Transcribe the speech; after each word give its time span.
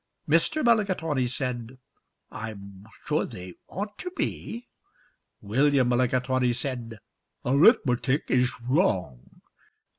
Mr. 0.27 0.63
Mulligatawny 0.63 1.27
said, 1.27 1.77
"I'm 2.31 2.87
sure 3.05 3.23
they 3.23 3.53
ought 3.67 3.99
to 3.99 4.09
be." 4.17 4.67
William 5.41 5.89
Mulligatawny 5.89 6.53
said, 6.53 6.97
"Arithmetic 7.45 8.23
is 8.29 8.51
wrong." 8.61 9.43